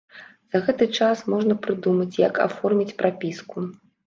[0.53, 3.57] За гэты час можна прыдумаць, як аформіць прапіску.